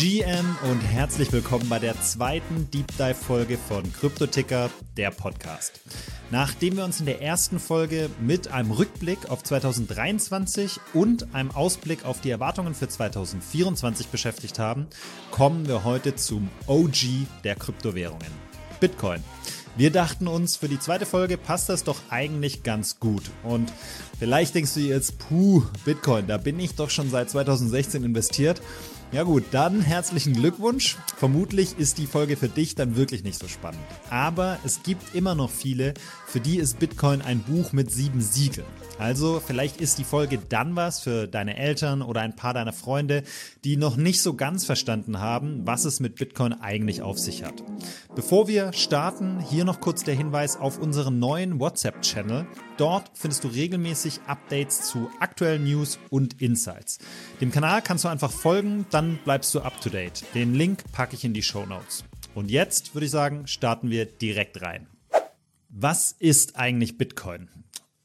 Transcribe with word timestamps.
GM 0.00 0.56
und 0.70 0.80
herzlich 0.80 1.32
willkommen 1.32 1.68
bei 1.68 1.80
der 1.80 2.00
zweiten 2.00 2.70
Deep 2.70 2.86
Dive 2.96 3.16
Folge 3.16 3.58
von 3.58 3.82
Kryptoticker, 3.92 4.70
der 4.96 5.10
Podcast. 5.10 5.80
Nachdem 6.30 6.76
wir 6.76 6.84
uns 6.84 7.00
in 7.00 7.06
der 7.06 7.20
ersten 7.20 7.58
Folge 7.58 8.08
mit 8.20 8.46
einem 8.46 8.70
Rückblick 8.70 9.28
auf 9.28 9.42
2023 9.42 10.78
und 10.94 11.34
einem 11.34 11.50
Ausblick 11.50 12.04
auf 12.04 12.20
die 12.20 12.30
Erwartungen 12.30 12.76
für 12.76 12.88
2024 12.88 14.06
beschäftigt 14.06 14.60
haben, 14.60 14.86
kommen 15.32 15.66
wir 15.66 15.82
heute 15.82 16.14
zum 16.14 16.48
OG 16.68 17.26
der 17.42 17.56
Kryptowährungen, 17.56 18.30
Bitcoin. 18.78 19.24
Wir 19.76 19.90
dachten 19.90 20.28
uns, 20.28 20.56
für 20.56 20.68
die 20.68 20.78
zweite 20.78 21.06
Folge 21.06 21.36
passt 21.36 21.68
das 21.68 21.82
doch 21.82 21.98
eigentlich 22.08 22.62
ganz 22.62 23.00
gut. 23.00 23.22
Und 23.42 23.72
vielleicht 24.18 24.54
denkst 24.54 24.74
du 24.74 24.80
jetzt, 24.80 25.18
puh, 25.18 25.64
Bitcoin, 25.84 26.28
da 26.28 26.36
bin 26.36 26.60
ich 26.60 26.76
doch 26.76 26.90
schon 26.90 27.10
seit 27.10 27.30
2016 27.30 28.04
investiert. 28.04 28.60
Ja 29.10 29.22
gut, 29.22 29.44
dann 29.52 29.80
herzlichen 29.80 30.34
Glückwunsch. 30.34 30.98
Vermutlich 31.16 31.78
ist 31.78 31.96
die 31.96 32.06
Folge 32.06 32.36
für 32.36 32.50
dich 32.50 32.74
dann 32.74 32.94
wirklich 32.94 33.24
nicht 33.24 33.38
so 33.38 33.48
spannend. 33.48 33.80
Aber 34.10 34.58
es 34.64 34.82
gibt 34.82 35.14
immer 35.14 35.34
noch 35.34 35.50
viele, 35.50 35.94
für 36.26 36.40
die 36.40 36.58
ist 36.58 36.78
Bitcoin 36.78 37.22
ein 37.22 37.40
Buch 37.40 37.72
mit 37.72 37.90
sieben 37.90 38.20
Siegeln. 38.20 38.66
Also 38.98 39.40
vielleicht 39.44 39.80
ist 39.80 39.98
die 39.98 40.04
Folge 40.04 40.38
dann 40.38 40.74
was 40.74 41.00
für 41.00 41.28
deine 41.28 41.56
Eltern 41.56 42.02
oder 42.02 42.20
ein 42.20 42.34
paar 42.34 42.52
deiner 42.52 42.72
Freunde, 42.72 43.22
die 43.64 43.76
noch 43.76 43.96
nicht 43.96 44.20
so 44.20 44.34
ganz 44.34 44.64
verstanden 44.64 45.20
haben, 45.20 45.64
was 45.64 45.84
es 45.84 46.00
mit 46.00 46.16
Bitcoin 46.16 46.52
eigentlich 46.52 47.00
auf 47.02 47.18
sich 47.18 47.44
hat. 47.44 47.62
Bevor 48.16 48.48
wir 48.48 48.72
starten, 48.72 49.38
hier 49.40 49.64
noch 49.64 49.80
kurz 49.80 50.02
der 50.02 50.16
Hinweis 50.16 50.56
auf 50.56 50.78
unseren 50.78 51.20
neuen 51.20 51.60
WhatsApp-Channel. 51.60 52.46
Dort 52.76 53.10
findest 53.14 53.44
du 53.44 53.48
regelmäßig 53.48 54.20
Updates 54.26 54.88
zu 54.88 55.08
aktuellen 55.20 55.62
News 55.62 55.98
und 56.10 56.42
Insights. 56.42 56.98
Dem 57.40 57.52
Kanal 57.52 57.82
kannst 57.82 58.04
du 58.04 58.08
einfach 58.08 58.32
folgen, 58.32 58.86
dann 58.90 59.20
bleibst 59.24 59.54
du 59.54 59.60
up 59.60 59.80
to 59.80 59.90
date. 59.90 60.24
Den 60.34 60.54
Link 60.54 60.82
packe 60.90 61.14
ich 61.14 61.24
in 61.24 61.34
die 61.34 61.42
Show 61.42 61.64
Notes. 61.66 62.04
Und 62.34 62.50
jetzt 62.50 62.94
würde 62.94 63.06
ich 63.06 63.12
sagen, 63.12 63.46
starten 63.46 63.90
wir 63.90 64.06
direkt 64.06 64.60
rein. 64.60 64.88
Was 65.68 66.12
ist 66.12 66.56
eigentlich 66.56 66.98
Bitcoin? 66.98 67.48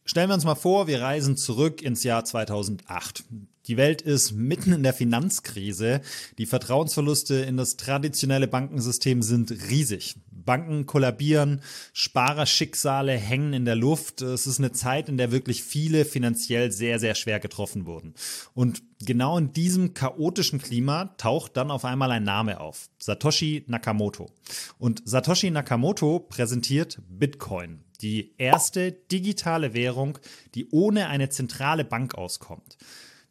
Stellen 0.06 0.30
wir 0.30 0.34
uns 0.36 0.44
mal 0.44 0.56
vor, 0.56 0.88
wir 0.88 1.02
reisen 1.02 1.38
zurück 1.38 1.82
ins 1.82 2.04
Jahr 2.04 2.26
2008. 2.26 3.24
Die 3.68 3.78
Welt 3.78 4.02
ist 4.02 4.34
mitten 4.34 4.74
in 4.74 4.84
der 4.84 4.94
Finanzkrise. 4.94 6.02
Die 6.38 6.46
Vertrauensverluste 6.46 7.36
in 7.36 7.56
das 7.56 7.78
traditionelle 7.78 8.50
Bankensystem 8.50 9.22
sind 9.22 9.52
riesig. 9.70 10.16
Banken 10.30 10.86
kollabieren, 10.86 11.62
Sparerschicksale 11.94 13.14
hängen 13.14 13.54
in 13.54 13.64
der 13.64 13.78
Luft. 13.78 14.22
Es 14.22 14.46
ist 14.46 14.60
eine 14.60 14.74
Zeit, 14.74 15.08
in 15.08 15.16
der 15.16 15.32
wirklich 15.32 15.64
viele 15.64 16.04
finanziell 16.04 16.74
sehr, 16.74 17.00
sehr 17.00 17.16
schwer 17.16 17.40
getroffen 17.40 17.86
wurden. 17.86 18.14
Und 18.54 18.84
genau 19.00 19.38
in 19.38 19.54
diesem 19.54 19.94
chaotischen 19.94 20.60
Klima 20.60 21.16
taucht 21.18 21.56
dann 21.56 21.72
auf 21.72 21.86
einmal 21.86 22.12
ein 22.12 22.24
Name 22.24 22.60
auf. 22.60 22.90
Satoshi 22.98 23.64
Nakamoto. 23.68 24.30
Und 24.78 25.02
Satoshi 25.06 25.50
Nakamoto 25.50 26.20
präsentiert 26.20 27.00
Bitcoin 27.08 27.86
die 28.04 28.36
erste 28.38 28.92
digitale 28.92 29.74
Währung, 29.74 30.20
die 30.54 30.70
ohne 30.70 31.08
eine 31.08 31.30
zentrale 31.30 31.86
Bank 31.86 32.16
auskommt. 32.16 32.78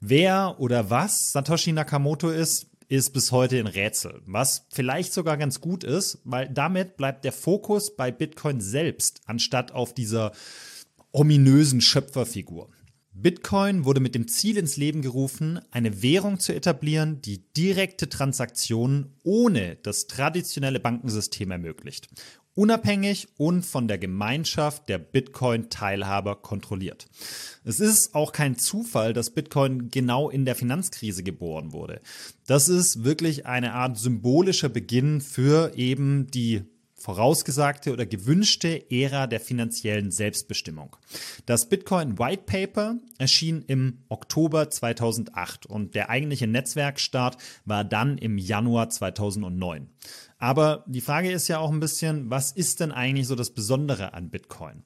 Wer 0.01 0.57
oder 0.59 0.91
was 0.91 1.31
Satoshi 1.31 1.73
Nakamoto 1.73 2.31
ist, 2.31 2.67
ist 2.89 3.13
bis 3.13 3.33
heute 3.33 3.59
ein 3.59 3.69
Rätsel, 3.69 4.21
was 4.27 4.67
vielleicht 4.71 5.13
sogar 5.13 5.37
ganz 5.37 5.61
gut 5.61 5.85
ist, 5.85 6.19
weil 6.25 6.49
damit 6.49 6.97
bleibt 6.97 7.25
der 7.25 7.33
Fokus 7.33 7.95
bei 7.97 8.11
Bitcoin 8.11 8.61
selbst, 8.61 9.21
anstatt 9.27 9.73
auf 9.73 9.95
dieser 9.95 10.33
ominösen 11.13 11.81
Schöpferfigur. 11.81 12.69
Bitcoin 13.15 13.85
wurde 13.85 14.01
mit 14.01 14.15
dem 14.15 14.27
Ziel 14.27 14.57
ins 14.57 14.79
Leben 14.79 15.03
gerufen, 15.03 15.61
eine 15.71 16.03
Währung 16.03 16.41
zu 16.41 16.55
etablieren, 16.55 17.21
die 17.21 17.45
direkte 17.53 18.09
Transaktionen 18.09 19.15
ohne 19.23 19.77
das 19.83 20.07
traditionelle 20.07 20.81
Bankensystem 20.81 21.51
ermöglicht 21.51 22.09
unabhängig 22.55 23.29
und 23.39 23.65
von 23.65 23.89
der 23.89 23.99
Gemeinschaft 23.99 24.89
der 24.89 24.99
Bitcoin-Teilhaber 24.99 26.37
kontrolliert. 26.37 27.07
Es 27.65 27.81
ist 27.81 28.15
auch 28.15 28.33
kein 28.33 28.59
Zufall, 28.59 29.13
dass 29.13 29.31
Bitcoin 29.31 29.91
genau 29.91 30.29
in 30.29 30.45
der 30.45 30.55
Finanzkrise 30.55 31.23
geboren 31.23 31.73
wurde. 31.73 32.01
Das 32.47 32.69
ist 32.69 33.05
wirklich 33.05 33.47
eine 33.47 33.73
Art 33.73 33.97
symbolischer 33.99 34.69
Beginn 34.69 35.21
für 35.21 35.73
eben 35.77 36.27
die 36.27 36.63
vorausgesagte 37.03 37.93
oder 37.93 38.07
gewünschte 38.07 38.91
Ära 38.91 39.27
der 39.27 39.41
finanziellen 39.41 40.13
Selbstbestimmung. 40.13 40.97
Das 41.47 41.69
Bitcoin 41.69 42.19
White 42.19 42.45
Paper 42.47 42.97
erschien 43.19 43.65
im 43.67 44.05
Oktober 44.09 44.71
2008 44.71 45.67
und 45.67 45.97
der 45.97 46.11
eigentliche 46.11 46.47
Netzwerkstart 46.47 47.39
war 47.65 47.83
dann 47.85 48.19
im 48.19 48.39
Januar 48.39 48.89
2009. 48.89 49.91
Aber 50.39 50.85
die 50.87 51.01
Frage 51.01 51.33
ist 51.33 51.49
ja 51.49 51.59
auch 51.59 51.73
ein 51.73 51.81
bisschen, 51.81 52.31
was 52.31 52.53
ist 52.53 52.79
denn 52.79 52.93
eigentlich 52.93 53.27
so 53.27 53.35
das 53.35 53.51
Besondere 53.51 54.15
an 54.15 54.31
Bitcoin? 54.31 54.85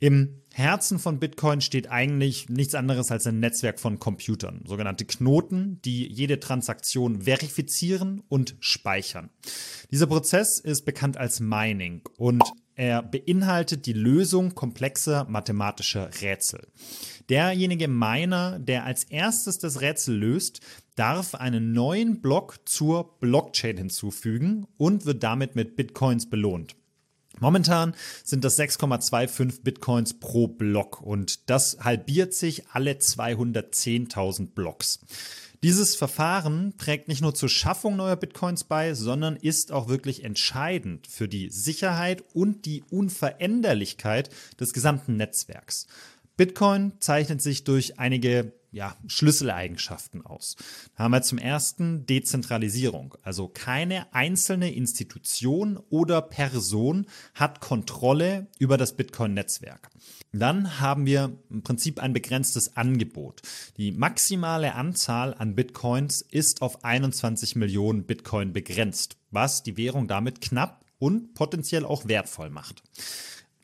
Im 0.00 0.42
Herzen 0.56 1.00
von 1.00 1.18
Bitcoin 1.18 1.60
steht 1.60 1.90
eigentlich 1.90 2.48
nichts 2.48 2.76
anderes 2.76 3.10
als 3.10 3.26
ein 3.26 3.40
Netzwerk 3.40 3.80
von 3.80 3.98
Computern, 3.98 4.62
sogenannte 4.64 5.04
Knoten, 5.04 5.80
die 5.84 6.06
jede 6.06 6.38
Transaktion 6.38 7.22
verifizieren 7.22 8.22
und 8.28 8.54
speichern. 8.60 9.30
Dieser 9.90 10.06
Prozess 10.06 10.60
ist 10.60 10.84
bekannt 10.84 11.16
als 11.16 11.40
Mining 11.40 12.02
und 12.18 12.44
er 12.76 13.02
beinhaltet 13.02 13.86
die 13.86 13.94
Lösung 13.94 14.54
komplexer 14.54 15.26
mathematischer 15.28 16.08
Rätsel. 16.22 16.68
Derjenige 17.28 17.88
Miner, 17.88 18.60
der 18.60 18.84
als 18.84 19.02
erstes 19.02 19.58
das 19.58 19.80
Rätsel 19.80 20.16
löst, 20.16 20.60
darf 20.94 21.34
einen 21.34 21.72
neuen 21.72 22.20
Block 22.20 22.60
zur 22.64 23.18
Blockchain 23.18 23.76
hinzufügen 23.76 24.68
und 24.76 25.04
wird 25.04 25.24
damit 25.24 25.56
mit 25.56 25.74
Bitcoins 25.74 26.30
belohnt. 26.30 26.76
Momentan 27.40 27.94
sind 28.22 28.44
das 28.44 28.58
6,25 28.58 29.62
Bitcoins 29.62 30.14
pro 30.14 30.46
Block 30.48 31.00
und 31.02 31.50
das 31.50 31.78
halbiert 31.80 32.34
sich 32.34 32.68
alle 32.68 32.92
210.000 32.92 34.54
Blocks. 34.54 35.00
Dieses 35.64 35.96
Verfahren 35.96 36.76
trägt 36.76 37.08
nicht 37.08 37.22
nur 37.22 37.34
zur 37.34 37.48
Schaffung 37.48 37.96
neuer 37.96 38.16
Bitcoins 38.16 38.64
bei, 38.64 38.92
sondern 38.92 39.36
ist 39.36 39.72
auch 39.72 39.88
wirklich 39.88 40.22
entscheidend 40.22 41.06
für 41.06 41.26
die 41.26 41.48
Sicherheit 41.48 42.22
und 42.34 42.66
die 42.66 42.84
Unveränderlichkeit 42.90 44.28
des 44.60 44.74
gesamten 44.74 45.16
Netzwerks. 45.16 45.86
Bitcoin 46.36 46.92
zeichnet 47.00 47.40
sich 47.40 47.64
durch 47.64 47.98
einige 47.98 48.52
ja, 48.74 48.96
Schlüsseleigenschaften 49.06 50.26
aus. 50.26 50.56
Da 50.96 51.04
haben 51.04 51.12
wir 51.12 51.22
zum 51.22 51.38
ersten 51.38 52.06
Dezentralisierung. 52.06 53.14
Also 53.22 53.48
keine 53.48 54.12
einzelne 54.12 54.74
Institution 54.74 55.78
oder 55.90 56.20
Person 56.20 57.06
hat 57.34 57.60
Kontrolle 57.60 58.48
über 58.58 58.76
das 58.76 58.96
Bitcoin-Netzwerk. 58.96 59.90
Dann 60.32 60.80
haben 60.80 61.06
wir 61.06 61.38
im 61.50 61.62
Prinzip 61.62 62.00
ein 62.00 62.12
begrenztes 62.12 62.76
Angebot. 62.76 63.42
Die 63.76 63.92
maximale 63.92 64.74
Anzahl 64.74 65.34
an 65.34 65.54
Bitcoins 65.54 66.20
ist 66.22 66.60
auf 66.60 66.84
21 66.84 67.54
Millionen 67.54 68.04
Bitcoin 68.04 68.52
begrenzt, 68.52 69.16
was 69.30 69.62
die 69.62 69.76
Währung 69.76 70.08
damit 70.08 70.40
knapp 70.40 70.84
und 70.98 71.34
potenziell 71.34 71.84
auch 71.84 72.08
wertvoll 72.08 72.50
macht. 72.50 72.82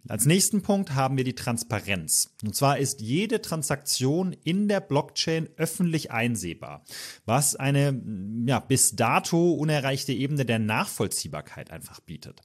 Als 0.08 0.24
nächsten 0.24 0.62
Punkt 0.62 0.94
haben 0.94 1.16
wir 1.16 1.24
die 1.24 1.34
Transparenz. 1.34 2.34
Und 2.42 2.56
zwar 2.56 2.78
ist 2.78 3.00
jede 3.00 3.42
Transaktion 3.42 4.34
in 4.44 4.66
der 4.66 4.80
Blockchain 4.80 5.48
öffentlich 5.56 6.10
einsehbar, 6.10 6.84
was 7.26 7.54
eine 7.54 8.00
ja, 8.46 8.60
bis 8.60 8.96
dato 8.96 9.52
unerreichte 9.52 10.12
Ebene 10.12 10.46
der 10.46 10.58
Nachvollziehbarkeit 10.58 11.70
einfach 11.70 12.00
bietet. 12.00 12.40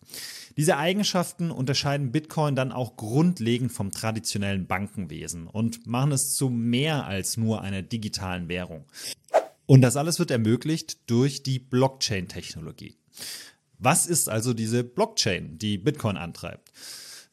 Diese 0.58 0.78
Eigenschaften 0.78 1.50
unterscheiden 1.50 2.12
Bitcoin 2.12 2.56
dann 2.56 2.72
auch 2.72 2.98
grundlegend 2.98 3.72
vom 3.72 3.92
traditionellen 3.92 4.68
Bankenwesen 4.68 5.48
und 5.48 5.88
machen 5.88 6.12
es 6.12 6.36
zu 6.36 6.50
mehr 6.50 7.06
als 7.06 7.38
nur 7.38 7.62
einer 7.62 7.82
digitalen 7.82 8.50
Währung. 8.50 8.86
Und 9.66 9.82
das 9.82 9.96
alles 9.96 10.20
wird 10.20 10.30
ermöglicht 10.30 11.10
durch 11.10 11.42
die 11.42 11.60
Blockchain-Technologie. 11.60 12.98
Was 13.80 14.06
ist 14.06 14.30
also 14.30 14.54
diese 14.54 14.84
Blockchain, 14.84 15.58
die 15.58 15.78
Bitcoin 15.78 16.18
antreibt? 16.18 16.72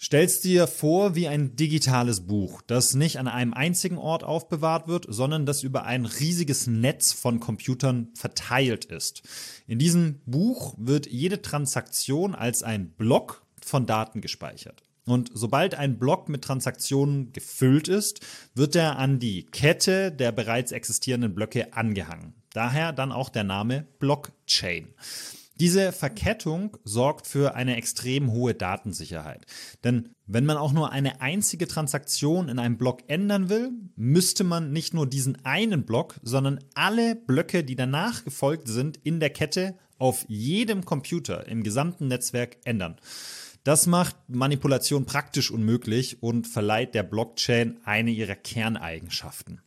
Stellst 0.02 0.42
dir 0.42 0.66
vor 0.66 1.14
wie 1.14 1.28
ein 1.28 1.54
digitales 1.54 2.22
Buch, 2.26 2.60
das 2.66 2.94
nicht 2.94 3.20
an 3.20 3.28
einem 3.28 3.54
einzigen 3.54 3.98
Ort 3.98 4.24
aufbewahrt 4.24 4.88
wird, 4.88 5.06
sondern 5.08 5.46
das 5.46 5.62
über 5.62 5.84
ein 5.84 6.06
riesiges 6.06 6.66
Netz 6.66 7.12
von 7.12 7.38
Computern 7.38 8.08
verteilt 8.14 8.84
ist. 8.84 9.22
In 9.68 9.78
diesem 9.78 10.20
Buch 10.26 10.74
wird 10.76 11.06
jede 11.06 11.40
Transaktion 11.40 12.34
als 12.34 12.64
ein 12.64 12.90
Block 12.90 13.46
von 13.64 13.86
Daten 13.86 14.20
gespeichert. 14.20 14.82
Und 15.04 15.30
sobald 15.34 15.76
ein 15.76 16.00
Block 16.00 16.28
mit 16.28 16.42
Transaktionen 16.42 17.32
gefüllt 17.32 17.86
ist, 17.86 18.26
wird 18.56 18.74
er 18.74 18.98
an 18.98 19.20
die 19.20 19.44
Kette 19.46 20.10
der 20.10 20.32
bereits 20.32 20.72
existierenden 20.72 21.32
Blöcke 21.32 21.74
angehangen. 21.74 22.34
Daher 22.52 22.92
dann 22.92 23.12
auch 23.12 23.28
der 23.28 23.44
Name 23.44 23.86
Blockchain. 24.00 24.94
Diese 25.62 25.92
Verkettung 25.92 26.76
sorgt 26.82 27.28
für 27.28 27.54
eine 27.54 27.76
extrem 27.76 28.32
hohe 28.32 28.52
Datensicherheit. 28.52 29.46
Denn 29.84 30.08
wenn 30.26 30.44
man 30.44 30.56
auch 30.56 30.72
nur 30.72 30.90
eine 30.90 31.20
einzige 31.20 31.68
Transaktion 31.68 32.48
in 32.48 32.58
einem 32.58 32.78
Block 32.78 33.04
ändern 33.06 33.48
will, 33.48 33.70
müsste 33.94 34.42
man 34.42 34.72
nicht 34.72 34.92
nur 34.92 35.06
diesen 35.06 35.44
einen 35.44 35.84
Block, 35.84 36.16
sondern 36.24 36.58
alle 36.74 37.14
Blöcke, 37.14 37.62
die 37.62 37.76
danach 37.76 38.24
gefolgt 38.24 38.66
sind, 38.66 38.98
in 39.04 39.20
der 39.20 39.30
Kette 39.30 39.76
auf 39.98 40.24
jedem 40.26 40.84
Computer 40.84 41.46
im 41.46 41.62
gesamten 41.62 42.08
Netzwerk 42.08 42.56
ändern. 42.64 42.96
Das 43.62 43.86
macht 43.86 44.16
Manipulation 44.26 45.06
praktisch 45.06 45.52
unmöglich 45.52 46.24
und 46.24 46.48
verleiht 46.48 46.96
der 46.96 47.04
Blockchain 47.04 47.78
eine 47.84 48.10
ihrer 48.10 48.34
Kerneigenschaften. 48.34 49.60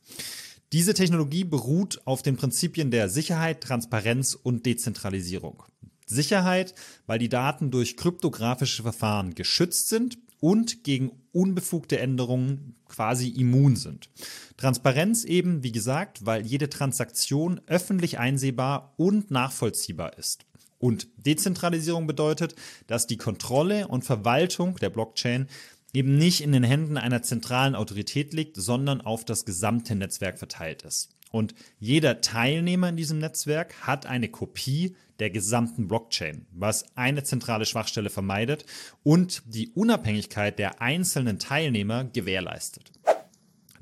Diese 0.74 0.94
Technologie 0.94 1.46
beruht 1.46 2.02
auf 2.04 2.22
den 2.22 2.36
Prinzipien 2.36 2.92
der 2.92 3.08
Sicherheit, 3.08 3.62
Transparenz 3.62 4.34
und 4.34 4.66
Dezentralisierung. 4.66 5.64
Sicherheit, 6.06 6.74
weil 7.08 7.20
die 7.20 7.30
Daten 7.30 7.72
durch 7.72 7.98
kryptografische 7.98 8.84
Verfahren 8.84 9.36
geschützt 9.36 9.90
sind 9.90 10.18
und 10.40 10.84
gegen 10.84 11.12
unbefugte 11.32 12.00
Änderungen 12.00 12.76
quasi 12.88 13.30
immun 13.30 13.76
sind. 13.76 14.10
Transparenz 14.58 15.24
eben, 15.24 15.64
wie 15.64 15.72
gesagt, 15.72 16.26
weil 16.26 16.46
jede 16.46 16.70
Transaktion 16.70 17.62
öffentlich 17.68 18.20
einsehbar 18.20 18.94
und 18.98 19.32
nachvollziehbar 19.32 20.18
ist. 20.18 20.46
Und 20.78 21.08
Dezentralisierung 21.18 22.06
bedeutet, 22.06 22.56
dass 22.88 23.08
die 23.08 23.18
Kontrolle 23.18 23.88
und 23.88 24.04
Verwaltung 24.06 24.76
der 24.76 24.90
Blockchain 24.90 25.48
eben 25.94 26.18
nicht 26.18 26.42
in 26.42 26.52
den 26.52 26.64
Händen 26.64 26.98
einer 26.98 27.24
zentralen 27.24 27.74
Autorität 27.74 28.34
liegt, 28.34 28.58
sondern 28.58 29.02
auf 29.02 29.26
das 29.26 29.46
gesamte 29.46 29.96
Netzwerk 29.96 30.38
verteilt 30.38 30.84
ist. 30.84 31.15
Und 31.32 31.54
jeder 31.80 32.22
Teilnehmer 32.22 32.90
in 32.90 32.98
diesem 32.98 33.20
Netzwerk 33.20 33.74
hat 33.82 34.06
eine 34.06 34.30
Kopie 34.30 34.96
der 35.20 35.30
gesamten 35.30 35.88
Blockchain, 35.88 36.46
was 36.52 36.86
eine 36.96 37.24
zentrale 37.24 37.66
Schwachstelle 37.66 38.10
vermeidet 38.10 38.66
und 39.04 39.44
die 39.46 39.70
Unabhängigkeit 39.70 40.60
der 40.60 40.82
einzelnen 40.82 41.40
Teilnehmer 41.40 42.06
gewährleistet. 42.06 42.92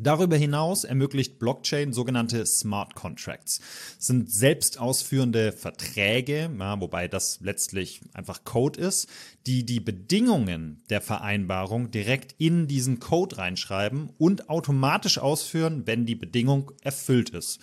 Darüber 0.03 0.35
hinaus 0.35 0.83
ermöglicht 0.83 1.39
Blockchain 1.39 1.93
sogenannte 1.93 2.45
Smart 2.45 2.93
Contracts. 2.95 3.61
Das 3.97 4.07
sind 4.07 4.31
selbst 4.31 4.79
ausführende 4.79 5.51
Verträge, 5.51 6.49
ja, 6.59 6.81
wobei 6.81 7.07
das 7.07 7.39
letztlich 7.41 8.01
einfach 8.13 8.43
Code 8.43 8.79
ist, 8.79 9.07
die 9.47 9.65
die 9.65 9.79
Bedingungen 9.79 10.81
der 10.89 11.01
Vereinbarung 11.01 11.91
direkt 11.91 12.35
in 12.37 12.67
diesen 12.67 12.99
Code 12.99 13.37
reinschreiben 13.37 14.11
und 14.17 14.49
automatisch 14.49 15.17
ausführen, 15.17 15.83
wenn 15.85 16.05
die 16.05 16.15
Bedingung 16.15 16.71
erfüllt 16.81 17.29
ist. 17.29 17.59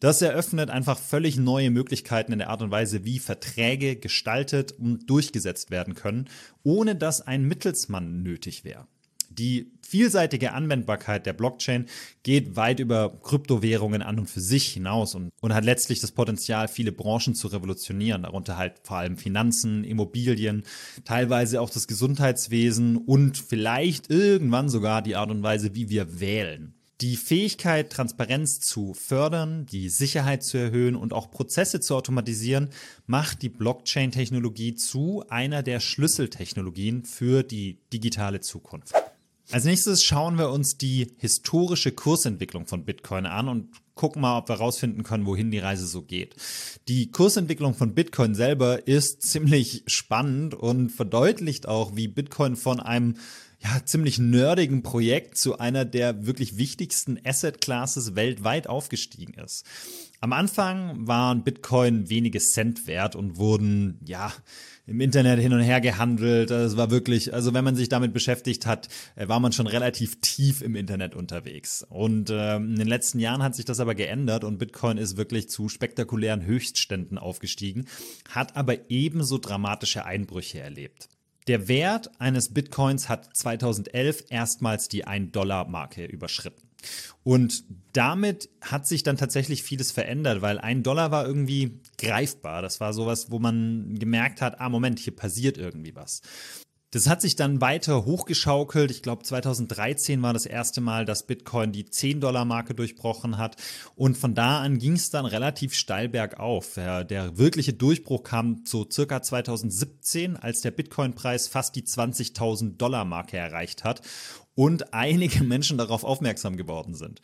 Das 0.00 0.22
eröffnet 0.22 0.70
einfach 0.70 0.98
völlig 0.98 1.36
neue 1.36 1.70
Möglichkeiten 1.70 2.32
in 2.32 2.38
der 2.38 2.50
Art 2.50 2.62
und 2.62 2.70
Weise, 2.70 3.04
wie 3.04 3.18
Verträge 3.18 3.96
gestaltet 3.96 4.72
und 4.72 5.08
durchgesetzt 5.10 5.70
werden 5.70 5.94
können, 5.94 6.28
ohne 6.62 6.96
dass 6.96 7.20
ein 7.20 7.44
Mittelsmann 7.44 8.22
nötig 8.22 8.64
wäre. 8.64 8.86
Die 9.30 9.72
vielseitige 9.92 10.54
Anwendbarkeit 10.54 11.26
der 11.26 11.34
Blockchain 11.34 11.84
geht 12.22 12.56
weit 12.56 12.80
über 12.80 13.12
Kryptowährungen 13.22 14.00
an 14.00 14.18
und 14.18 14.30
für 14.30 14.40
sich 14.40 14.68
hinaus 14.68 15.14
und, 15.14 15.28
und 15.42 15.52
hat 15.52 15.66
letztlich 15.66 16.00
das 16.00 16.12
Potenzial, 16.12 16.66
viele 16.68 16.92
Branchen 16.92 17.34
zu 17.34 17.48
revolutionieren, 17.48 18.22
darunter 18.22 18.56
halt 18.56 18.80
vor 18.84 18.96
allem 18.96 19.18
Finanzen, 19.18 19.84
Immobilien, 19.84 20.62
teilweise 21.04 21.60
auch 21.60 21.68
das 21.68 21.86
Gesundheitswesen 21.88 22.96
und 22.96 23.36
vielleicht 23.36 24.08
irgendwann 24.08 24.70
sogar 24.70 25.02
die 25.02 25.14
Art 25.14 25.30
und 25.30 25.42
Weise, 25.42 25.74
wie 25.74 25.90
wir 25.90 26.20
wählen. 26.20 26.72
Die 27.02 27.16
Fähigkeit, 27.16 27.90
Transparenz 27.90 28.60
zu 28.60 28.94
fördern, 28.94 29.66
die 29.66 29.90
Sicherheit 29.90 30.42
zu 30.42 30.56
erhöhen 30.56 30.96
und 30.96 31.12
auch 31.12 31.30
Prozesse 31.30 31.80
zu 31.80 31.96
automatisieren, 31.96 32.70
macht 33.04 33.42
die 33.42 33.50
Blockchain-Technologie 33.50 34.74
zu 34.74 35.22
einer 35.28 35.62
der 35.62 35.80
Schlüsseltechnologien 35.80 37.04
für 37.04 37.42
die 37.42 37.78
digitale 37.92 38.40
Zukunft. 38.40 38.94
Als 39.52 39.64
nächstes 39.64 40.02
schauen 40.02 40.38
wir 40.38 40.48
uns 40.48 40.78
die 40.78 41.12
historische 41.18 41.92
Kursentwicklung 41.92 42.66
von 42.66 42.86
Bitcoin 42.86 43.26
an 43.26 43.48
und 43.48 43.68
gucken 43.94 44.22
mal, 44.22 44.38
ob 44.38 44.48
wir 44.48 44.56
herausfinden 44.56 45.02
können, 45.02 45.26
wohin 45.26 45.50
die 45.50 45.58
Reise 45.58 45.86
so 45.86 46.00
geht. 46.00 46.36
Die 46.88 47.10
Kursentwicklung 47.10 47.74
von 47.74 47.94
Bitcoin 47.94 48.34
selber 48.34 48.88
ist 48.88 49.20
ziemlich 49.20 49.82
spannend 49.88 50.54
und 50.54 50.88
verdeutlicht 50.88 51.68
auch, 51.68 51.94
wie 51.94 52.08
Bitcoin 52.08 52.56
von 52.56 52.80
einem 52.80 53.16
ja, 53.62 53.84
ziemlich 53.84 54.18
nerdigen 54.18 54.82
Projekt 54.82 55.36
zu 55.36 55.58
einer 55.58 55.84
der 55.84 56.24
wirklich 56.24 56.56
wichtigsten 56.56 57.18
Asset 57.22 57.60
Classes 57.60 58.14
weltweit 58.14 58.66
aufgestiegen 58.66 59.34
ist. 59.34 59.66
Am 60.22 60.32
Anfang 60.32 61.06
waren 61.06 61.44
Bitcoin 61.44 62.08
wenige 62.08 62.38
Cent 62.38 62.86
wert 62.86 63.14
und 63.14 63.36
wurden, 63.36 64.00
ja, 64.06 64.32
im 64.86 65.00
Internet 65.00 65.38
hin 65.40 65.52
und 65.52 65.60
her 65.60 65.80
gehandelt. 65.80 66.50
Es 66.50 66.76
war 66.76 66.90
wirklich, 66.90 67.32
also 67.32 67.54
wenn 67.54 67.64
man 67.64 67.76
sich 67.76 67.88
damit 67.88 68.12
beschäftigt 68.12 68.66
hat, 68.66 68.88
äh, 69.14 69.28
war 69.28 69.40
man 69.40 69.52
schon 69.52 69.66
relativ 69.66 70.20
tief 70.20 70.62
im 70.62 70.74
Internet 70.74 71.14
unterwegs. 71.14 71.84
Und 71.88 72.30
äh, 72.30 72.56
in 72.56 72.76
den 72.76 72.88
letzten 72.88 73.18
Jahren 73.18 73.42
hat 73.42 73.54
sich 73.54 73.64
das 73.64 73.80
aber 73.80 73.94
geändert 73.94 74.44
und 74.44 74.58
Bitcoin 74.58 74.98
ist 74.98 75.16
wirklich 75.16 75.48
zu 75.48 75.68
spektakulären 75.68 76.44
Höchstständen 76.44 77.18
aufgestiegen, 77.18 77.86
hat 78.28 78.56
aber 78.56 78.90
ebenso 78.90 79.38
dramatische 79.38 80.04
Einbrüche 80.04 80.60
erlebt. 80.60 81.08
Der 81.48 81.66
Wert 81.66 82.10
eines 82.20 82.54
Bitcoins 82.54 83.08
hat 83.08 83.36
2011 83.36 84.26
erstmals 84.30 84.88
die 84.88 85.06
1-Dollar-Marke 85.06 86.04
überschritten. 86.04 86.71
Und 87.22 87.64
damit 87.92 88.48
hat 88.60 88.86
sich 88.86 89.02
dann 89.02 89.16
tatsächlich 89.16 89.62
vieles 89.62 89.92
verändert, 89.92 90.42
weil 90.42 90.58
ein 90.58 90.82
Dollar 90.82 91.10
war 91.10 91.26
irgendwie 91.26 91.80
greifbar. 91.98 92.62
Das 92.62 92.80
war 92.80 92.92
sowas, 92.92 93.30
wo 93.30 93.38
man 93.38 93.98
gemerkt 93.98 94.40
hat, 94.40 94.60
ah, 94.60 94.68
Moment, 94.68 94.98
hier 94.98 95.14
passiert 95.14 95.58
irgendwie 95.58 95.94
was. 95.94 96.22
Das 96.92 97.08
hat 97.08 97.22
sich 97.22 97.36
dann 97.36 97.62
weiter 97.62 98.04
hochgeschaukelt. 98.04 98.90
Ich 98.90 99.02
glaube, 99.02 99.22
2013 99.22 100.20
war 100.20 100.34
das 100.34 100.44
erste 100.44 100.82
Mal, 100.82 101.06
dass 101.06 101.26
Bitcoin 101.26 101.72
die 101.72 101.84
10-Dollar-Marke 101.84 102.74
durchbrochen 102.74 103.38
hat. 103.38 103.56
Und 103.94 104.18
von 104.18 104.34
da 104.34 104.60
an 104.60 104.78
ging 104.78 104.92
es 104.92 105.08
dann 105.08 105.24
relativ 105.24 105.72
steil 105.72 106.10
bergauf. 106.10 106.74
Der 106.74 107.38
wirkliche 107.38 107.72
Durchbruch 107.72 108.24
kam 108.24 108.64
so 108.66 108.86
circa 108.90 109.22
2017, 109.22 110.36
als 110.36 110.60
der 110.60 110.70
Bitcoin-Preis 110.70 111.48
fast 111.48 111.76
die 111.76 111.84
20.000 111.84 112.76
Dollar-Marke 112.76 113.38
erreicht 113.38 113.84
hat 113.84 114.02
und 114.54 114.92
einige 114.94 115.44
Menschen 115.44 115.78
darauf 115.78 116.04
aufmerksam 116.04 116.56
geworden 116.56 116.94
sind. 116.94 117.20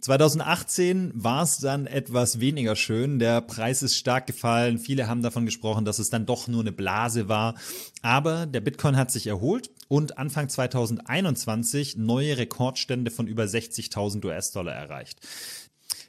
2018 0.00 1.12
war 1.14 1.42
es 1.42 1.58
dann 1.58 1.86
etwas 1.86 2.40
weniger 2.40 2.74
schön. 2.74 3.18
Der 3.18 3.42
Preis 3.42 3.82
ist 3.82 3.96
stark 3.96 4.26
gefallen. 4.26 4.78
Viele 4.78 5.08
haben 5.08 5.22
davon 5.22 5.44
gesprochen, 5.44 5.84
dass 5.84 5.98
es 5.98 6.08
dann 6.08 6.24
doch 6.24 6.48
nur 6.48 6.62
eine 6.62 6.72
Blase 6.72 7.28
war. 7.28 7.54
Aber 8.00 8.46
der 8.46 8.62
Bitcoin 8.62 8.96
hat 8.96 9.10
sich 9.10 9.26
erholt 9.26 9.70
und 9.88 10.16
Anfang 10.16 10.48
2021 10.48 11.96
neue 11.96 12.38
Rekordstände 12.38 13.10
von 13.10 13.26
über 13.26 13.44
60.000 13.44 14.24
US-Dollar 14.24 14.72
erreicht. 14.72 15.20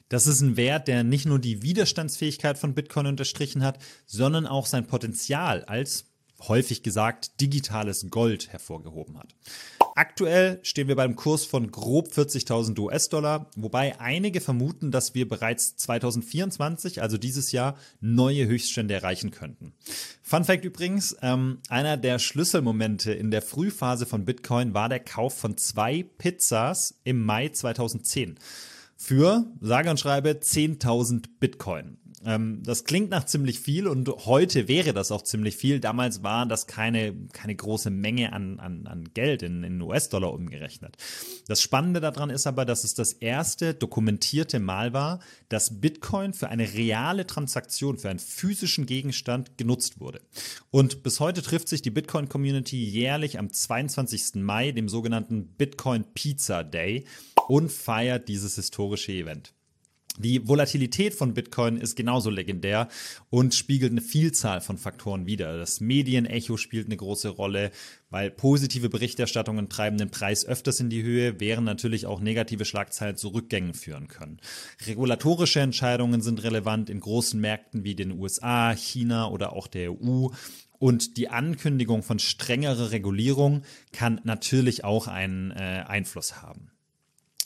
Das 0.07 0.27
ist 0.27 0.41
ein 0.41 0.57
Wert, 0.57 0.89
der 0.89 1.03
nicht 1.05 1.25
nur 1.25 1.39
die 1.39 1.61
Widerstandsfähigkeit 1.61 2.57
von 2.57 2.73
Bitcoin 2.73 3.07
unterstrichen 3.07 3.63
hat, 3.63 3.79
sondern 4.05 4.45
auch 4.45 4.65
sein 4.65 4.85
Potenzial 4.85 5.63
als 5.63 6.10
häufig 6.47 6.83
gesagt 6.83 7.39
digitales 7.41 8.07
Gold 8.09 8.51
hervorgehoben 8.51 9.17
hat. 9.17 9.35
Aktuell 9.95 10.59
stehen 10.63 10.87
wir 10.87 10.95
beim 10.95 11.15
Kurs 11.15 11.45
von 11.45 11.69
grob 11.69 12.07
40.000 12.07 12.79
US-Dollar, 12.79 13.47
wobei 13.55 13.99
einige 13.99 14.39
vermuten, 14.39 14.89
dass 14.89 15.15
wir 15.15 15.27
bereits 15.27 15.75
2024, 15.75 17.01
also 17.01 17.17
dieses 17.17 17.51
Jahr, 17.51 17.75
neue 17.99 18.47
Höchststände 18.47 18.93
erreichen 18.93 19.31
könnten. 19.31 19.73
Fun 20.23 20.45
Fact 20.45 20.63
übrigens, 20.63 21.15
ähm, 21.21 21.59
einer 21.67 21.97
der 21.97 22.19
Schlüsselmomente 22.19 23.11
in 23.11 23.31
der 23.31 23.41
Frühphase 23.41 24.05
von 24.05 24.23
Bitcoin 24.23 24.73
war 24.73 24.87
der 24.87 25.01
Kauf 25.01 25.37
von 25.37 25.57
zwei 25.57 26.03
Pizzas 26.03 26.95
im 27.03 27.25
Mai 27.25 27.49
2010 27.49 28.39
für, 28.95 29.45
sage 29.59 29.89
und 29.89 29.99
schreibe, 29.99 30.29
10.000 30.29 31.25
Bitcoin. 31.39 31.97
Ähm, 32.25 32.61
das 32.63 32.83
klingt 32.83 33.09
nach 33.09 33.25
ziemlich 33.25 33.59
viel 33.59 33.87
und 33.87 34.07
heute 34.25 34.67
wäre 34.67 34.93
das 34.93 35.11
auch 35.11 35.23
ziemlich 35.23 35.57
viel. 35.57 35.79
Damals 35.79 36.23
war 36.23 36.45
das 36.45 36.67
keine, 36.67 37.15
keine 37.33 37.55
große 37.55 37.89
Menge 37.89 38.33
an, 38.33 38.59
an, 38.59 38.87
an 38.87 39.09
Geld 39.13 39.43
in, 39.43 39.63
in 39.63 39.81
US-Dollar 39.81 40.33
umgerechnet. 40.33 40.97
Das 41.47 41.61
Spannende 41.61 41.99
daran 41.99 42.29
ist 42.29 42.47
aber, 42.47 42.65
dass 42.65 42.83
es 42.83 42.93
das 42.93 43.13
erste 43.13 43.73
dokumentierte 43.73 44.59
Mal 44.59 44.93
war, 44.93 45.19
dass 45.49 45.81
Bitcoin 45.81 46.33
für 46.33 46.49
eine 46.49 46.73
reale 46.73 47.25
Transaktion, 47.25 47.97
für 47.97 48.09
einen 48.09 48.19
physischen 48.19 48.85
Gegenstand 48.85 49.57
genutzt 49.57 49.99
wurde. 49.99 50.21
Und 50.69 51.03
bis 51.03 51.19
heute 51.19 51.41
trifft 51.41 51.67
sich 51.67 51.81
die 51.81 51.91
Bitcoin-Community 51.91 52.83
jährlich 52.83 53.39
am 53.39 53.51
22. 53.51 54.35
Mai, 54.35 54.71
dem 54.71 54.89
sogenannten 54.89 55.47
Bitcoin 55.47 56.05
Pizza 56.13 56.63
Day, 56.63 57.05
und 57.47 57.71
feiert 57.71 58.27
dieses 58.27 58.55
historische 58.55 59.11
Event. 59.11 59.53
Die 60.21 60.47
Volatilität 60.47 61.15
von 61.15 61.33
Bitcoin 61.33 61.77
ist 61.77 61.95
genauso 61.95 62.29
legendär 62.29 62.89
und 63.31 63.55
spiegelt 63.55 63.91
eine 63.91 64.01
Vielzahl 64.01 64.61
von 64.61 64.77
Faktoren 64.77 65.25
wider. 65.25 65.57
Das 65.57 65.81
Medienecho 65.81 66.57
spielt 66.57 66.85
eine 66.85 66.97
große 66.97 67.29
Rolle, 67.29 67.71
weil 68.11 68.29
positive 68.29 68.89
Berichterstattungen 68.89 69.67
treiben 69.67 69.97
den 69.97 70.11
Preis 70.11 70.45
öfters 70.45 70.79
in 70.79 70.91
die 70.91 71.01
Höhe, 71.01 71.39
während 71.39 71.65
natürlich 71.65 72.05
auch 72.05 72.19
negative 72.19 72.65
Schlagzeilen 72.65 73.17
zu 73.17 73.29
Rückgängen 73.29 73.73
führen 73.73 74.07
können. 74.09 74.39
Regulatorische 74.85 75.61
Entscheidungen 75.61 76.21
sind 76.21 76.43
relevant 76.43 76.91
in 76.91 76.99
großen 76.99 77.41
Märkten 77.41 77.83
wie 77.83 77.95
den 77.95 78.11
USA, 78.11 78.75
China 78.75 79.27
oder 79.27 79.53
auch 79.53 79.65
der 79.65 79.91
EU. 79.91 80.27
Und 80.77 81.17
die 81.17 81.29
Ankündigung 81.29 82.03
von 82.03 82.19
strengerer 82.19 82.91
Regulierung 82.91 83.63
kann 83.91 84.21
natürlich 84.23 84.83
auch 84.83 85.07
einen 85.07 85.49
äh, 85.51 85.83
Einfluss 85.87 86.43
haben. 86.43 86.70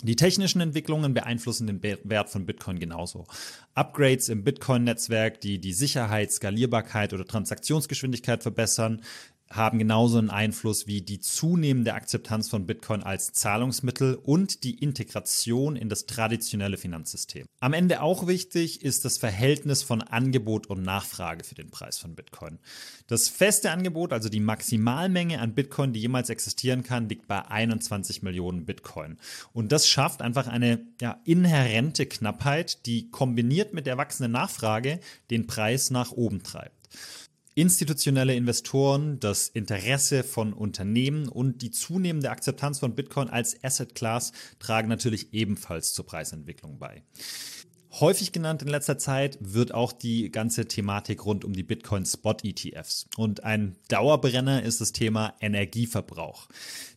Die 0.06 0.16
technischen 0.16 0.62
Entwicklungen 0.62 1.16
beeinflussen 1.16 1.66
den 1.66 1.82
Wert 1.82 2.30
von 2.30 2.46
Bitcoin 2.46 2.78
genauso. 2.78 3.26
Upgrades 3.74 4.30
im 4.30 4.44
Bitcoin-Netzwerk, 4.44 5.42
die 5.42 5.58
die 5.58 5.74
Sicherheit, 5.74 6.32
Skalierbarkeit 6.32 7.12
oder 7.12 7.26
Transaktionsgeschwindigkeit 7.26 8.44
verbessern, 8.44 9.02
haben 9.56 9.80
genauso 9.80 10.18
einen 10.18 10.30
Einfluss 10.30 10.88
wie 10.88 11.02
die 11.02 11.20
zunehmende 11.20 11.94
Akzeptanz 11.94 12.50
von 12.50 12.66
Bitcoin 12.66 13.04
als 13.04 13.34
Zahlungsmittel 13.34 14.16
und 14.16 14.64
die 14.64 14.80
Integration 14.80 15.76
in 15.76 15.90
das 15.90 16.06
traditionelle 16.06 16.78
Finanzsystem. 16.78 17.46
Am 17.60 17.74
Ende 17.74 18.02
auch 18.02 18.28
wichtig 18.28 18.84
ist 18.84 19.06
das 19.06 19.18
Verhältnis 19.18 19.84
von 19.84 20.02
Angebot 20.02 20.68
und 20.68 20.84
Nachfrage 20.84 21.44
für 21.44 21.56
den 21.56 21.70
Preis 21.70 21.98
von 21.98 22.16
Bitcoin. 22.16 22.60
Das 23.08 23.30
feste 23.30 23.72
Angebot, 23.72 24.14
also 24.14 24.30
die 24.30 24.40
Maximalmenge 24.40 25.40
an 25.40 25.54
Bitcoin, 25.54 25.94
die 25.94 26.02
jemals 26.02 26.30
existieren 26.30 26.84
kann, 26.84 27.10
liegt 27.10 27.28
bei 27.28 27.46
21 27.46 28.24
Millionen 28.24 28.66
Bitcoin. 28.66 29.18
Und 29.54 29.72
das 29.72 29.88
schafft 29.88 30.22
einfach 30.22 30.48
eine 30.48 30.86
ja, 31.02 31.20
inhärente 31.24 32.06
Knappheit, 32.06 32.86
die 32.86 33.10
kombiniert 33.10 33.74
mit 33.74 33.86
der 33.86 33.98
wachsenden 33.98 34.32
Nachfrage 34.32 35.00
den 35.30 35.48
Preis 35.48 35.92
nach 35.92 36.12
oben 36.12 36.44
treibt 36.44 36.76
institutionelle 37.56 38.36
Investoren, 38.36 39.20
das 39.20 39.48
Interesse 39.48 40.24
von 40.24 40.54
Unternehmen 40.54 41.30
und 41.30 41.62
die 41.62 41.72
zunehmende 41.72 42.30
Akzeptanz 42.30 42.80
von 42.80 42.96
Bitcoin 42.96 43.30
als 43.30 43.64
Asset 43.64 43.96
Class 43.96 44.34
tragen 44.60 44.90
natürlich 44.90 45.34
ebenfalls 45.34 45.94
zur 45.94 46.06
Preisentwicklung 46.06 46.78
bei. 46.78 47.02
Häufig 48.02 48.34
genannt 48.34 48.62
in 48.62 48.68
letzter 48.68 48.98
Zeit 48.98 49.38
wird 49.40 49.74
auch 49.74 49.94
die 49.94 50.30
ganze 50.30 50.68
Thematik 50.68 51.26
rund 51.26 51.46
um 51.46 51.54
die 51.54 51.64
Bitcoin 51.64 52.06
Spot 52.06 52.36
ETFs. 52.44 53.08
Und 53.16 53.46
ein 53.46 53.78
Dauerbrenner 53.88 54.64
ist 54.64 54.82
das 54.82 54.92
Thema 54.92 55.34
Energieverbrauch. 55.40 56.50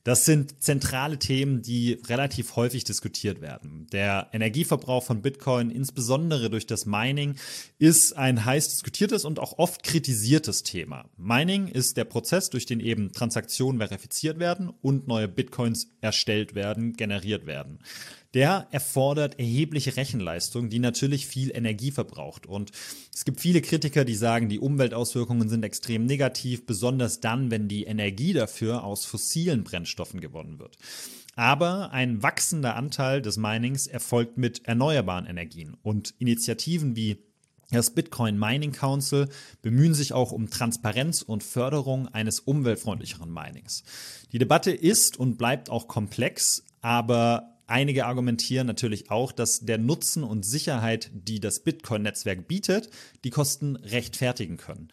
Das 0.03 0.25
sind 0.25 0.61
zentrale 0.61 1.21
Themen, 1.21 1.63
die 1.63 2.01
relativ 2.09 2.57
häufig 2.57 2.83
diskutiert 2.83 3.41
werden. 3.41 3.87
Der 3.93 4.29
Energieverbrauch 4.33 5.05
von 5.05 5.23
Bitcoin, 5.23 5.71
insbesondere 5.71 6.51
durch 6.51 6.67
das 6.67 6.85
Mining, 6.85 7.37
ist 7.79 8.17
ein 8.17 8.45
heiß 8.45 8.71
diskutiertes 8.71 9.25
und 9.25 9.39
auch 9.39 9.57
oft 9.59 9.85
kritisiertes 9.85 10.65
Thema. 10.65 11.05
Mining 11.17 11.69
ist 11.69 11.97
der 11.97 12.07
Prozess, 12.07 12.51
durch 12.51 12.67
den 12.67 12.81
eben 12.81 13.13
Transaktionen 13.13 13.79
verifiziert 13.79 14.41
werden 14.41 14.73
und 14.83 15.07
neue 15.07 15.29
Bitcoins 15.29 15.93
erstellt 16.01 16.57
werden, 16.57 16.95
generiert 16.95 17.47
werden 17.47 17.79
der 18.39 18.69
erfordert 18.71 19.41
erhebliche 19.41 19.97
Rechenleistung, 19.97 20.71
die 20.71 20.79
natürlich 20.79 21.27
viel 21.27 21.51
Energie 21.51 21.91
verbraucht. 21.91 22.47
Und 22.47 22.71
es 23.13 23.25
gibt 23.25 23.41
viele 23.41 23.61
Kritiker, 23.61 24.05
die 24.05 24.15
sagen, 24.15 24.49
die 24.49 24.61
Umweltauswirkungen 24.61 25.49
sind 25.49 25.65
extrem 25.65 26.07
negativ, 26.07 26.65
besonders 26.65 27.19
dann, 27.19 27.51
wenn 27.51 27.67
die 27.67 27.83
Energie 27.83 28.35
dafür 28.35 28.85
aus 28.85 29.07
fossilen 29.07 29.65
Brennstoffen 29.65 30.21
gewonnen 30.21 30.61
wird. 30.61 30.77
Aber 31.35 31.91
ein 31.91 32.23
wachsender 32.23 32.77
Anteil 32.77 33.23
des 33.23 33.39
Minings 33.39 33.89
erfolgt 33.89 34.39
mit 34.39 34.67
erneuerbaren 34.67 35.27
Energien 35.27 35.77
und 35.83 36.15
Initiativen 36.21 36.95
wie 36.95 37.19
das 37.73 37.91
Bitcoin 37.91 38.39
Mining 38.39 38.71
Council 38.71 39.29
bemühen 39.63 39.95
sich 39.95 40.13
auch 40.13 40.31
um 40.31 40.49
Transparenz 40.49 41.23
und 41.23 41.43
Förderung 41.43 42.07
eines 42.07 42.39
umweltfreundlicheren 42.39 43.33
Minings. 43.33 43.83
Die 44.31 44.39
Debatte 44.39 44.71
ist 44.71 45.19
und 45.19 45.39
bleibt 45.39 45.71
auch 45.71 45.89
komplex, 45.89 46.63
aber 46.83 47.58
Einige 47.71 48.07
argumentieren 48.07 48.67
natürlich 48.67 49.11
auch, 49.11 49.31
dass 49.31 49.61
der 49.61 49.77
Nutzen 49.77 50.25
und 50.25 50.43
Sicherheit, 50.43 51.11
die 51.13 51.39
das 51.39 51.61
Bitcoin-Netzwerk 51.61 52.49
bietet, 52.49 52.89
die 53.25 53.31
Kosten 53.31 53.77
rechtfertigen 53.77 54.57
können. 54.57 54.89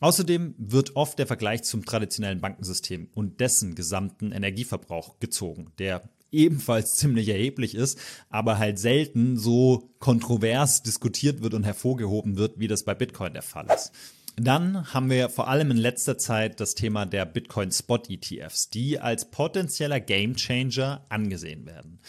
Außerdem 0.00 0.54
wird 0.56 0.96
oft 0.96 1.18
der 1.18 1.26
Vergleich 1.26 1.64
zum 1.64 1.84
traditionellen 1.84 2.40
Bankensystem 2.40 3.08
und 3.12 3.40
dessen 3.40 3.74
gesamten 3.74 4.32
Energieverbrauch 4.32 5.20
gezogen, 5.20 5.72
der 5.78 6.08
ebenfalls 6.32 6.94
ziemlich 6.96 7.28
erheblich 7.28 7.74
ist, 7.74 7.98
aber 8.30 8.58
halt 8.58 8.78
selten 8.78 9.36
so 9.36 9.90
kontrovers 9.98 10.82
diskutiert 10.82 11.42
wird 11.42 11.52
und 11.52 11.64
hervorgehoben 11.64 12.38
wird, 12.38 12.58
wie 12.58 12.68
das 12.68 12.84
bei 12.84 12.94
Bitcoin 12.94 13.34
der 13.34 13.42
Fall 13.42 13.66
ist. 13.66 13.92
Dann 14.36 14.92
haben 14.92 15.10
wir 15.10 15.28
vor 15.28 15.46
allem 15.46 15.70
in 15.70 15.76
letzter 15.76 16.18
Zeit 16.18 16.58
das 16.58 16.74
Thema 16.74 17.06
der 17.06 17.24
Bitcoin 17.24 17.70
Spot 17.70 18.02
ETFs, 18.08 18.68
die 18.68 18.98
als 18.98 19.30
potenzieller 19.30 20.00
Gamechanger 20.00 21.04
angesehen 21.08 21.66
werden. 21.66 22.00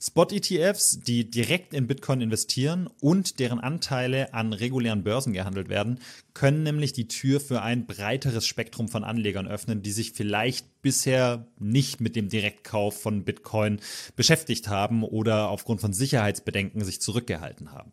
Spot-ETFs, 0.00 1.00
die 1.00 1.30
direkt 1.30 1.72
in 1.72 1.86
Bitcoin 1.86 2.20
investieren 2.20 2.90
und 3.00 3.38
deren 3.38 3.58
Anteile 3.58 4.34
an 4.34 4.52
regulären 4.52 5.02
Börsen 5.02 5.32
gehandelt 5.32 5.70
werden, 5.70 5.98
können 6.34 6.64
nämlich 6.64 6.92
die 6.92 7.06
Tür 7.06 7.40
für 7.40 7.62
ein 7.62 7.86
breiteres 7.86 8.46
Spektrum 8.46 8.88
von 8.88 9.04
Anlegern 9.04 9.46
öffnen, 9.46 9.82
die 9.82 9.92
sich 9.92 10.12
vielleicht 10.12 10.82
bisher 10.82 11.46
nicht 11.58 12.00
mit 12.00 12.16
dem 12.16 12.28
Direktkauf 12.28 13.00
von 13.00 13.24
Bitcoin 13.24 13.80
beschäftigt 14.16 14.68
haben 14.68 15.04
oder 15.04 15.48
aufgrund 15.48 15.80
von 15.80 15.92
Sicherheitsbedenken 15.92 16.84
sich 16.84 17.00
zurückgehalten 17.00 17.72
haben. 17.72 17.92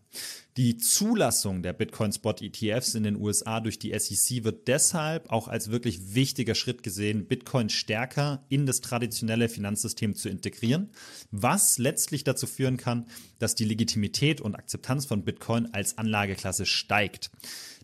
Die 0.57 0.75
Zulassung 0.75 1.63
der 1.63 1.71
Bitcoin 1.71 2.11
Spot 2.11 2.35
ETFs 2.41 2.95
in 2.95 3.03
den 3.03 3.15
USA 3.15 3.61
durch 3.61 3.79
die 3.79 3.97
SEC 3.97 4.43
wird 4.43 4.67
deshalb 4.67 5.31
auch 5.31 5.47
als 5.47 5.71
wirklich 5.71 6.13
wichtiger 6.13 6.55
Schritt 6.55 6.83
gesehen, 6.83 7.27
Bitcoin 7.27 7.69
stärker 7.69 8.43
in 8.49 8.65
das 8.65 8.81
traditionelle 8.81 9.47
Finanzsystem 9.47 10.13
zu 10.13 10.27
integrieren, 10.27 10.89
was 11.31 11.77
letztlich 11.77 12.25
dazu 12.25 12.47
führen 12.47 12.75
kann, 12.75 13.05
dass 13.39 13.55
die 13.55 13.63
Legitimität 13.63 14.41
und 14.41 14.55
Akzeptanz 14.55 15.05
von 15.05 15.23
Bitcoin 15.23 15.73
als 15.73 15.97
Anlageklasse 15.97 16.65
steigt. 16.65 17.31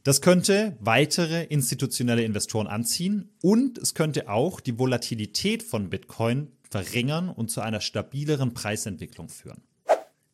Das 0.08 0.22
könnte 0.22 0.78
weitere 0.80 1.44
institutionelle 1.44 2.24
Investoren 2.24 2.68
anziehen 2.68 3.30
und 3.42 3.78
es 3.78 3.94
könnte 3.94 4.30
auch 4.30 4.62
die 4.62 4.80
Volatilität 4.80 5.64
von 5.64 5.90
Bitcoin 5.90 6.48
verringern 6.70 7.28
und 7.28 7.52
zu 7.52 7.60
einer 7.60 7.82
stabileren 7.82 8.54
Preisentwicklung 8.54 9.28
führen. 9.28 9.67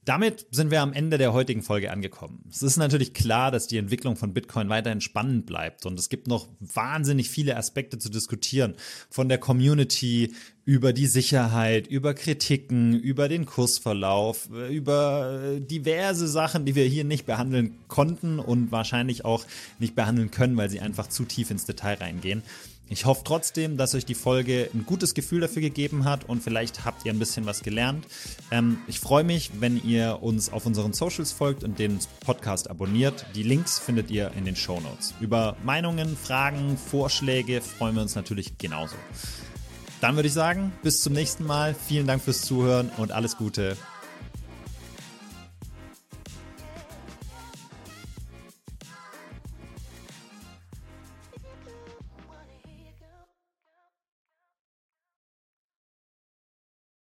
Damit 0.06 0.48
sind 0.52 0.70
wir 0.70 0.82
am 0.82 0.92
Ende 0.92 1.18
der 1.18 1.32
heutigen 1.32 1.62
Folge 1.62 1.90
angekommen. 1.90 2.44
Es 2.50 2.62
ist 2.62 2.76
natürlich 2.76 3.14
klar, 3.14 3.52
dass 3.52 3.68
die 3.68 3.78
Entwicklung 3.78 4.18
von 4.18 4.34
Bitcoin 4.34 4.68
weiterhin 4.68 5.00
spannend 5.00 5.46
bleibt 5.46 5.86
und 5.86 5.98
es 5.98 6.10
gibt 6.10 6.28
noch 6.28 6.50
wahnsinnig 6.60 7.30
viele 7.30 7.56
Aspekte 7.56 7.98
zu 7.98 8.10
diskutieren. 8.10 8.76
Von 9.10 9.30
der 9.30 9.38
Community 9.38 10.34
über 10.66 10.92
die 10.92 11.08
Sicherheit, 11.08 11.88
über 11.88 12.14
Kritiken, 12.14 13.00
über 13.00 13.30
den 13.30 13.46
Kursverlauf, 13.46 14.50
über 14.50 15.60
diverse 15.60 16.28
Sachen, 16.28 16.66
die 16.66 16.76
wir 16.76 16.86
hier 16.86 17.06
nicht 17.06 17.26
behandeln 17.26 17.76
konnten 17.88 18.40
und 18.40 18.72
wahrscheinlich 18.72 19.24
auch 19.24 19.46
nicht 19.80 19.96
behandeln 19.96 20.32
können, 20.32 20.58
weil 20.58 20.70
sie 20.70 20.82
einfach 20.82 21.08
zu 21.08 21.24
tief 21.24 21.50
ins 21.50 21.66
Detail 21.66 21.96
reingehen. 21.96 22.44
Ich 22.94 23.06
hoffe 23.06 23.24
trotzdem, 23.24 23.76
dass 23.76 23.96
euch 23.96 24.06
die 24.06 24.14
Folge 24.14 24.70
ein 24.72 24.86
gutes 24.86 25.16
Gefühl 25.16 25.42
dafür 25.42 25.64
gegeben 25.64 26.06
hat 26.06 26.30
und 26.30 26.44
vielleicht 26.44 26.86
habt 26.86 27.04
ihr 27.06 27.12
ein 27.12 27.18
bisschen 27.18 27.48
was 27.48 27.64
gelernt. 27.64 28.06
Ähm, 28.52 28.78
ich 28.86 29.00
freue 29.00 29.24
mich, 29.24 29.50
wenn 29.60 29.84
ihr 29.84 30.20
uns 30.22 30.54
auf 30.54 30.68
unseren 30.68 30.94
Socials 30.94 31.32
folgt 31.32 31.64
und 31.64 31.80
den 31.80 31.98
Podcast 32.24 32.70
abonniert. 32.70 33.26
Die 33.34 33.42
Links 33.42 33.80
findet 33.80 34.12
ihr 34.12 34.32
in 34.38 34.46
den 34.46 34.56
Show 34.56 34.80
Notes. 34.80 35.16
Über 35.20 35.58
Meinungen, 35.64 36.16
Fragen, 36.16 36.78
Vorschläge 36.78 37.62
freuen 37.62 37.96
wir 37.96 38.04
uns 38.04 38.14
natürlich 38.14 38.60
genauso. 38.60 38.96
Dann 40.00 40.16
würde 40.16 40.28
ich 40.28 40.34
sagen, 40.34 40.72
bis 40.84 41.02
zum 41.02 41.14
nächsten 41.14 41.48
Mal. 41.48 41.74
Vielen 41.74 42.06
Dank 42.06 42.22
fürs 42.22 42.44
Zuhören 42.44 42.92
und 42.98 43.12
alles 43.12 43.38
Gute. 43.38 43.76